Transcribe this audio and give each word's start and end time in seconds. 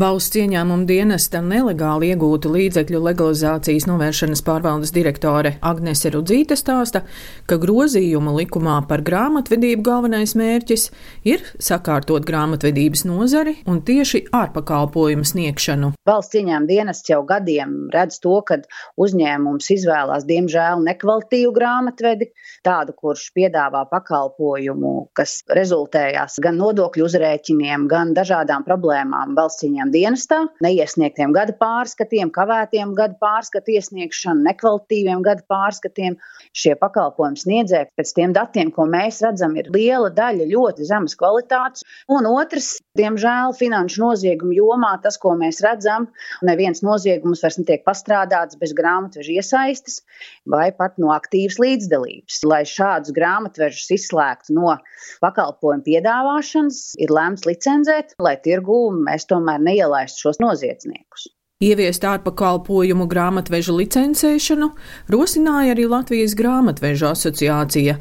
Valsts 0.00 0.38
ieņēmuma 0.38 0.86
dienesta 0.88 1.42
nelegāli 1.44 2.08
iegūtu 2.14 2.48
līdzekļu 2.54 3.00
legalizācijas 3.04 3.84
novēršanas 3.90 4.40
pārvaldes 4.46 4.94
direktore 4.96 5.50
Agnese 5.66 6.08
Rudzīte 6.14 6.56
stāsta, 6.56 7.02
ka 7.50 7.58
grozījumu 7.60 8.32
likumā 8.38 8.78
par 8.88 9.02
grāmatvedību 9.04 9.84
galvenais 9.84 10.32
mērķis 10.40 10.86
ir 11.28 11.44
sakārtot 11.60 12.24
grāmatvedības 12.24 13.04
nozari 13.10 13.58
un 13.68 13.82
tieši 13.84 14.22
ārpakalpojumu 14.38 15.26
sniegšanu. 15.32 15.90
Valsts 16.08 16.38
ieņēmuma 16.40 16.70
dienests 16.70 17.12
jau 17.12 17.20
gadiem 17.28 17.76
redz 17.92 18.22
to, 18.24 18.38
ka 18.48 18.62
uzņēmums 18.96 19.68
izvēlās 19.76 20.24
diemžēl 20.30 20.80
nekvalitīvu 20.86 21.52
grāmatvedi, 21.58 22.30
tādu, 22.64 22.96
kurš 22.96 23.26
piedāvā 23.36 23.84
pakalpojumu, 23.92 24.94
kas 25.12 25.42
rezultējās 25.60 26.40
gan 26.40 26.56
nodokļu 26.62 27.04
uzrēķiniem, 27.10 27.84
gan 27.92 28.16
dažādām 28.16 28.64
problēmām 28.64 29.36
valsts 29.36 29.68
ieņēmuma 29.68 29.88
ieņēmuma 29.90 30.10
dienestā, 30.10 30.48
neiesniegtiem 30.62 31.32
gada 31.34 31.52
pārskatiem, 31.58 32.30
kavētiem 32.30 32.94
gada 32.94 33.14
pārskatu 33.20 33.74
iesniegšanu, 33.74 34.44
nekvalitīviem 34.46 35.22
gada 35.22 35.42
pārskatiem. 35.48 36.16
Šie 36.52 36.74
pakalpojumu 36.78 37.36
sniedzēji 37.36 37.90
pēc 37.96 38.12
tiem 38.14 38.32
datiem, 38.32 38.70
ko 38.70 38.86
mēs 38.86 39.20
redzam, 39.22 39.56
ir 39.56 39.70
liela 39.70 40.10
daļa 40.10 40.48
ļoti 40.50 40.86
zemes 40.86 41.16
kvalitātes. 41.16 41.84
Un 42.08 42.26
otrs, 42.26 42.80
diemžēl, 42.98 43.54
finanšu 43.54 44.02
noziegumu 44.02 44.54
jomā 44.56 44.96
tas, 45.02 45.18
ko 45.18 45.34
mēs 45.38 45.60
redzam, 45.62 46.08
neviens 46.42 46.82
noziegums 46.82 47.42
vairs 47.42 47.58
netiek 47.60 47.84
pastrādāts 47.84 48.58
bez 48.58 48.74
grāmatveža 48.74 49.36
iesaistes 49.38 50.02
vai 50.46 50.70
pat 50.72 50.98
no 50.98 51.12
aktīvas 51.14 51.58
līdzdalības. 51.60 52.42
Lai 52.50 52.62
šādus 52.66 53.14
grāmatvežus 53.14 53.90
izslēgtu 53.98 54.56
no 54.56 54.76
pakalpojumu 55.22 55.86
piedāvāšanas, 55.86 56.82
ir 57.00 57.14
lēmts 57.14 57.46
licenzēt, 57.46 58.16
lai 58.22 58.36
tirgū 58.42 58.80
mēs 59.06 59.28
tomēr 59.30 59.62
neielaist 59.80 60.20
šos 60.20 60.40
noziedzniekus. 60.40 61.30
Ieviest 61.60 62.04
ārpakalpojumu 62.08 63.04
grāmatvežu 63.04 63.74
licencēšanu 63.76 64.70
rosināja 65.12 65.74
arī 65.74 65.84
Latvijas 65.92 66.32
grāmatvežu 66.32 67.10
asociācija. 67.10 67.98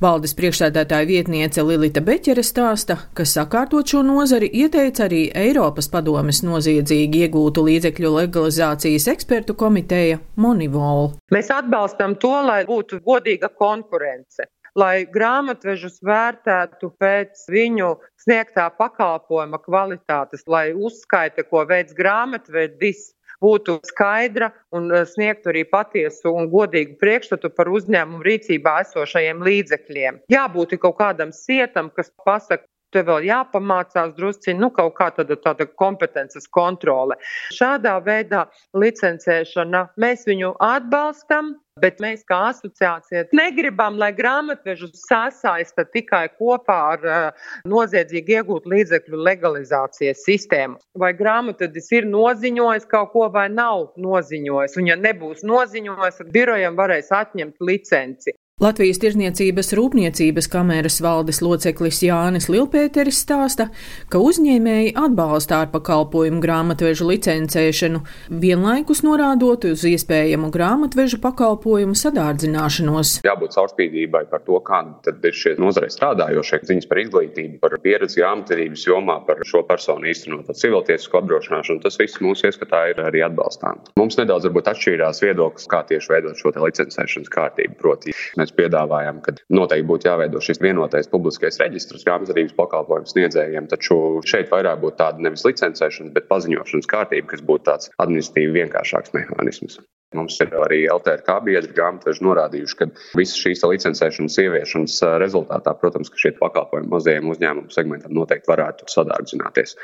Valdes 0.00 0.36
priekšsēdētāja 0.38 1.08
vietniece 1.08 1.64
Lilita 1.66 2.00
Beķere 2.06 2.44
stāsta, 2.46 2.96
ka 3.12 3.26
sakārtot 3.26 3.90
šo 3.90 4.04
nozari 4.06 4.46
ieteica 4.62 5.08
arī 5.08 5.24
Eiropas 5.34 5.90
padomes 5.90 6.44
noziedzīgi 6.46 7.26
iegūtu 7.26 7.66
līdzekļu 7.66 8.14
legalizācijas 8.20 9.10
ekspertu 9.10 9.58
komiteja 9.58 10.22
Monivol. 10.38 11.10
Mēs 11.34 11.50
atbalstam 11.50 12.14
to, 12.14 12.32
lai 12.46 12.62
būtu 12.70 13.02
godīga 13.02 13.50
konkurence 13.58 14.46
lai 14.78 15.06
grāmatvežus 15.10 16.00
vērtētu 16.06 16.92
pēc 17.00 17.46
viņu 17.50 17.94
sniegtā 18.22 18.68
pakalpojuma 18.78 19.60
kvalitātes, 19.64 20.46
lai 20.46 20.70
uzskaita, 20.74 21.46
ko 21.48 21.64
veids 21.68 21.96
grāmatvedis, 21.96 23.10
būtu 23.40 23.78
skaidra 23.88 24.50
un 24.76 24.90
eh, 24.92 25.06
sniegtu 25.08 25.52
arī 25.52 25.64
patiesu 25.68 26.32
un 26.36 26.50
godīgu 26.52 26.98
priekšstatu 27.00 27.52
par 27.56 27.70
uzņēmumu 27.72 28.24
rīcībā 28.26 28.80
esošajiem 28.84 29.40
līdzekļiem. 29.46 30.20
Jābūt 30.32 30.76
kaut 30.82 30.98
kādam 31.00 31.32
sietam, 31.36 31.90
kas 31.96 32.12
pasaka, 32.24 32.66
te 32.90 33.04
vēl 33.06 33.22
jāpamācās 33.28 34.14
drusciņi, 34.16 34.58
nu 34.58 34.70
kaut 34.74 34.96
kā 34.98 35.10
tāda, 35.14 35.36
tāda 35.38 35.66
kompetences 35.78 36.48
kontrole. 36.50 37.16
Šādā 37.54 37.96
veidā 38.02 38.48
licencēšana 38.74 39.86
mēs 40.00 40.26
viņu 40.26 40.56
atbalstam, 40.58 41.54
bet 41.82 42.00
mēs 42.02 42.24
kā 42.28 42.38
asociācija 42.50 43.26
negribam, 43.36 43.98
lai 44.00 44.10
grāmatvežus 44.16 45.04
sasaista 45.06 45.84
tikai 45.88 46.26
kopā 46.38 46.78
ar 46.94 47.06
uh, 47.06 47.48
noziedzīgi 47.68 48.38
iegūt 48.38 48.68
līdzekļu 48.70 49.22
legalizācijas 49.28 50.24
sistēmu. 50.26 50.80
Vai 51.00 51.12
grāmatvedis 51.18 51.90
ir 51.96 52.08
noziņojis 52.10 52.88
kaut 52.90 53.12
ko 53.14 53.28
vai 53.32 53.48
nav 53.52 53.90
noziņojis, 54.00 54.76
un 54.80 54.92
ja 54.92 54.98
nebūs 55.00 55.44
noziņojis, 55.46 56.20
tad 56.22 56.32
birojam 56.34 56.78
varēs 56.78 57.12
atņemt 57.14 57.60
licenci. 57.64 58.36
Latvijas 58.60 58.98
Tirzniecības 59.00 59.70
rūpniecības 59.72 60.46
kameras 60.52 60.98
valdes 61.00 61.38
loceklis 61.40 62.02
Jānis 62.04 62.50
Lilpēteris 62.52 63.22
stāsta, 63.24 63.70
ka 64.12 64.20
uzņēmēji 64.20 64.90
atbalsta 65.00 65.62
ārpakalpojumu 65.62 66.42
grāmatvežu 66.44 67.06
licencēšanu, 67.08 68.02
vienlaikus 68.42 69.00
norādot 69.06 69.64
uz 69.70 69.84
iespējamu 69.88 70.50
grāmatvežu 70.52 71.22
pakalpojumu 71.24 71.96
sadārdzināšanos. 71.96 73.14
Jābūt 73.24 73.56
caurspīdībai 73.56 74.26
par 74.28 74.44
to, 74.44 74.60
kāda 74.68 75.16
ir 75.30 75.40
šie 75.40 75.54
nozarei 75.56 75.88
strādājošie 75.94 76.60
ziņas 76.68 76.90
par 76.92 77.00
izglītību, 77.00 77.56
par 77.64 77.78
pieredzi 77.80 78.20
grāmatvedības 78.20 78.84
jomā, 78.90 79.22
par 79.24 79.40
šo 79.48 79.64
personu 79.72 80.12
īstenoto 80.12 80.52
civiltiesisku 80.52 81.22
apdrošināšanu. 81.22 81.80
Tas 81.86 81.96
viss 81.96 82.20
mūsu 82.20 82.50
ieskatā 82.50 82.84
ir 82.92 83.00
arī 83.08 83.24
atbalstām. 83.24 83.80
Mums 83.96 84.20
nedaudz 84.20 84.50
varbūt 84.50 84.68
atšķīrās 84.74 85.24
viedoklis, 85.24 85.68
kā 85.72 85.80
tieši 85.88 86.12
veidot 86.12 86.36
šo 86.36 86.52
licencēšanas 86.60 87.32
kārtību. 87.32 87.80
Proti, 87.80 88.12
mēs 88.36 88.49
mēs 88.50 88.56
piedāvājam, 88.58 89.20
ka 89.22 89.34
noteikti 89.50 89.86
būtu 89.86 90.08
jāveido 90.08 90.40
šis 90.40 90.60
vienotais 90.60 91.08
publiskais 91.08 91.58
reģistrs 91.60 92.04
grāmatvedības 92.04 92.56
pakalpojumu 92.56 93.06
sniedzējiem. 93.06 93.68
Taču 93.70 94.20
šeit 94.26 94.50
vairāk 94.50 94.80
būtu 94.80 94.96
tāda 94.98 95.22
nevis 95.22 95.44
licencēšanas, 95.44 96.12
bet 96.12 96.28
paziņošanas 96.28 96.90
kārtība, 96.90 97.30
kas 97.30 97.42
būtu 97.42 97.64
tāds 97.70 97.90
administratīvi 97.98 98.60
vienkāršāks 98.60 99.14
mehānisms. 99.14 99.80
Mums 100.10 100.40
ir 100.42 100.50
arī 100.58 100.80
LTRK 100.90 101.36
biedri 101.46 101.70
grāmatveži 101.76 102.24
norādījuši, 102.26 102.76
ka 102.80 102.88
visas 103.14 103.38
šīs 103.38 103.60
licencēšanas 103.62 104.38
ieviešanas 104.42 104.96
rezultātā, 105.22 105.70
protams, 105.78 106.10
ka 106.10 106.18
šie 106.18 106.32
pakalpojumi 106.40 106.90
mazajiem 106.90 107.30
uzņēmumu 107.30 107.70
segmentam 107.70 108.16
noteikti 108.18 108.50
varētu 108.50 108.88
sadārdzināties. 108.90 109.76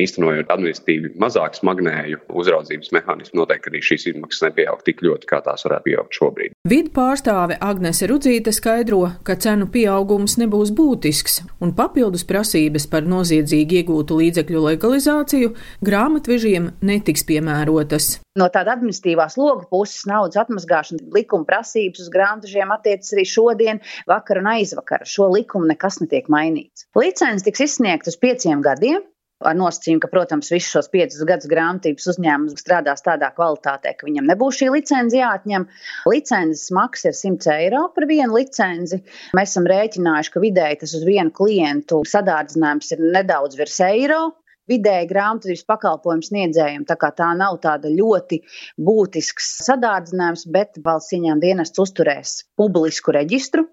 Īstenojot 0.00 0.48
administratīvi 0.54 1.12
mazāk 1.20 1.60
smagnēju 1.60 2.22
uzraudzības 2.40 2.94
mehānismu, 2.96 3.42
noteikti 3.42 3.74
arī 3.74 3.84
šīs 3.84 4.08
izmaksas 4.14 4.48
nepieaug 4.48 4.80
tik 4.88 5.04
ļoti, 5.04 5.28
kā 5.28 5.42
tās 5.44 5.68
varētu 5.68 5.90
pieaugt 5.90 6.20
šobrīd. 6.22 6.56
Vidu 6.72 6.96
pārstāve 6.96 7.60
Agnese 7.60 8.08
Rudzīte 8.08 8.56
skaidro, 8.56 9.02
ka 9.28 9.36
cenu 9.36 9.68
pieaugums 9.68 10.38
nebūs 10.40 10.72
būtisks, 10.72 11.42
un 11.60 11.76
papildus 11.76 12.24
prasības 12.24 12.88
par 12.88 13.04
noziedzīgi 13.04 13.82
iegūtu 13.82 14.22
līdzekļu 14.24 14.68
legalizāciju 14.70 15.52
grāmatvežiem 15.84 16.78
netiks 16.80 17.28
piemērotas. 17.28 18.16
No 18.36 18.50
tāda 18.52 18.74
administratīvā 18.76 19.26
sloga 19.32 19.64
puses 19.70 20.04
naudas 20.08 20.36
atmazgāšana 20.42 21.08
likuma 21.16 21.48
prasības 21.48 22.04
uz 22.04 22.12
grāmatvežiem 22.12 22.72
attiecas 22.74 23.14
arī 23.16 23.24
šodien, 23.32 23.82
vakar 24.10 24.42
un 24.42 24.50
aizvakar. 24.52 25.06
Šo 25.08 25.30
likumu 25.32 25.70
nekas 25.70 26.02
netiek 26.02 26.28
mainīts. 26.32 26.84
Licences 26.98 27.46
tiks 27.46 27.64
izsniegta 27.70 28.12
uz 28.12 28.20
pieciem 28.20 28.64
gadiem. 28.64 29.04
Ar 29.44 29.52
nosacījumu, 29.52 30.00
ka, 30.00 30.08
protams, 30.08 30.48
visus 30.48 30.72
šos 30.72 30.86
piecus 30.88 31.20
gadus 31.28 31.48
grāmatības 31.50 32.06
uzņēmums 32.12 32.62
strādās 32.62 33.04
tādā 33.04 33.28
kvalitātē, 33.36 33.92
ka 33.98 34.06
viņam 34.08 34.30
nebūs 34.30 34.62
šī 34.62 34.70
licence 34.72 35.18
jāatņem. 35.18 35.66
Licences 36.08 36.72
maksa 36.72 37.10
ir 37.10 37.18
100 37.18 37.52
eiro 37.52 37.82
par 37.92 38.08
vienu 38.08 38.38
licenci. 38.38 39.02
Mēs 39.36 39.52
esam 39.52 39.68
rēķinājuši, 39.68 40.32
ka 40.32 40.44
vidēji 40.44 40.80
tas 40.80 40.96
uz 40.96 41.04
vienu 41.04 41.34
klientu 41.36 42.00
sadārdzinājums 42.08 42.96
ir 42.96 43.04
nedaudz 43.18 43.60
virs 43.60 43.76
eiro 43.84 44.22
vidēji 44.70 45.08
grāmatvedības 45.10 45.64
pakalpojumu 45.68 46.26
sniedzējiem. 46.26 46.86
Tā 46.88 46.96
kā 47.00 47.10
tā 47.16 47.30
nav 47.38 47.58
tāda 47.62 47.90
ļoti 47.92 48.40
būtisks 48.82 49.50
sadārdzinājums, 49.66 50.46
bet 50.52 50.80
valsts 50.84 51.14
ieņēmuma 51.16 51.42
dienests 51.42 51.82
uzturēs 51.82 52.34
publisku 52.58 53.14
reģistru, 53.16 53.66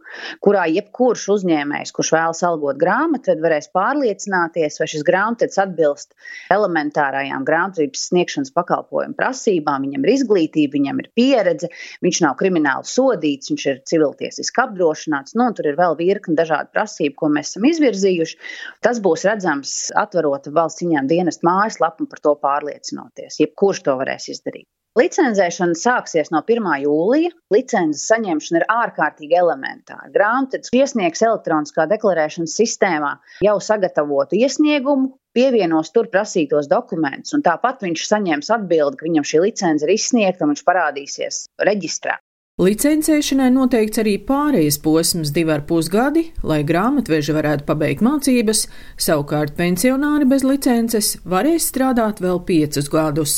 kurā 0.44 0.66
jebkurš 0.72 1.26
uzņēmējs, 1.38 1.94
kurš 1.96 2.14
vēlas 2.16 2.44
algot 2.48 2.80
grāmatu, 2.82 3.36
varēs 3.44 3.70
pārliecināties, 3.74 4.80
vai 4.82 4.90
šis 4.92 5.06
grāmatvedis 5.08 5.62
atbilst 5.64 6.14
elementārajām 6.54 7.46
grāmatvedības 7.48 8.08
sniegšanas 8.12 8.54
pakalpojumu 8.56 9.18
prasībām. 9.18 9.88
Viņam 9.88 10.06
ir 10.06 10.14
izglītība, 10.14 10.78
viņam 10.78 11.02
ir 11.04 11.10
pieredze, 11.18 11.72
viņš 12.06 12.22
nav 12.26 12.38
krimināli 12.40 12.88
sodīts, 12.90 13.52
viņš 13.52 13.66
ir 13.72 13.82
civiltiesiski 13.90 14.64
apdrošināts. 14.64 15.38
Nu, 15.40 15.50
tur 15.56 15.72
ir 15.72 15.80
vēl 15.80 15.98
virkni 16.00 16.38
dažādu 16.38 16.72
prasību, 16.76 17.16
ko 17.20 17.32
mēs 17.34 17.54
esam 17.54 17.68
izvirzījuši. 17.70 18.40
Tas 18.84 19.02
būs 19.04 19.26
redzams 19.28 19.76
atverot 20.00 20.50
valsts 20.54 20.83
ieņēmuma 20.84 21.10
dienesta 21.10 21.48
mājaslapu 21.50 22.06
un 22.06 22.14
par 22.14 22.24
to 22.24 22.38
pārliecinoties. 22.44 23.42
Jebkurš 23.42 23.84
to 23.88 23.98
varēs 24.00 24.30
izdarīt. 24.36 24.70
Licenzēšana 24.94 25.74
sāksies 25.74 26.30
no 26.30 26.44
1. 26.46 26.68
jūlija. 26.84 27.32
Licences 27.54 28.04
saņemšana 28.12 28.60
ir 28.60 28.66
ārkārtīgi 28.70 29.40
elementāra. 29.40 30.12
Grāmatvedis 30.14 30.70
iesniegs 30.78 31.24
elektroniskā 31.26 31.88
deklarēšanas 31.90 32.54
sistēmā 32.60 33.16
jau 33.42 33.56
sagatavotu 33.68 34.38
iesniegumu, 34.38 35.16
pievienos 35.34 35.90
tur 35.96 36.12
prasītos 36.14 36.70
dokumentus, 36.70 37.34
un 37.34 37.42
tāpat 37.42 37.82
viņš 37.88 38.06
saņems 38.12 38.54
atbildi, 38.54 39.00
ka 39.00 39.10
viņam 39.10 39.26
šī 39.32 39.42
licence 39.48 39.88
ir 39.88 39.96
izsniegta 39.96 40.46
un 40.46 40.54
viņš 40.54 40.66
parādīsies 40.70 41.42
reģistrā. 41.72 42.20
Licencēšanai 42.62 43.48
noteikts 43.50 43.98
arī 43.98 44.12
pārejas 44.22 44.76
posms 44.78 45.32
divi 45.34 45.50
ar 45.56 45.64
pus 45.66 45.88
gadi, 45.90 46.28
lai 46.46 46.60
grāmatveži 46.62 47.34
varētu 47.34 47.66
pabeigt 47.66 48.04
mācības, 48.06 48.68
savukārt 48.94 49.56
pensionāri 49.58 50.28
bez 50.30 50.46
licences 50.46 51.16
varēs 51.26 51.66
strādāt 51.72 52.22
vēl 52.22 52.44
piecus 52.46 52.92
gadus. 52.94 53.34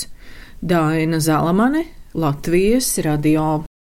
Daina 0.59 1.21
Zalamane, 1.23 1.85
Latvijas 2.11 2.91
radio. 3.07 3.63